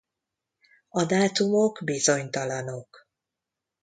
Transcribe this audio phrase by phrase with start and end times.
[0.89, 3.07] A dátumok bizonytalanok.